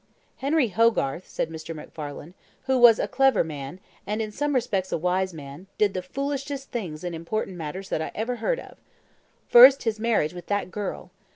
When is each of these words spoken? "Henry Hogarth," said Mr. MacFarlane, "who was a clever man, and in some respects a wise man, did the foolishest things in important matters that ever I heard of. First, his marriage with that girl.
"Henry 0.37 0.69
Hogarth," 0.69 1.27
said 1.27 1.51
Mr. 1.51 1.75
MacFarlane, 1.75 2.33
"who 2.63 2.79
was 2.79 2.97
a 2.97 3.07
clever 3.07 3.43
man, 3.43 3.79
and 4.07 4.19
in 4.19 4.31
some 4.31 4.55
respects 4.55 4.91
a 4.91 4.97
wise 4.97 5.31
man, 5.31 5.67
did 5.77 5.93
the 5.93 6.01
foolishest 6.01 6.71
things 6.71 7.03
in 7.03 7.13
important 7.13 7.55
matters 7.55 7.89
that 7.89 8.11
ever 8.15 8.33
I 8.33 8.37
heard 8.37 8.59
of. 8.59 8.79
First, 9.47 9.83
his 9.83 9.99
marriage 9.99 10.33
with 10.33 10.47
that 10.47 10.71
girl. 10.71 11.11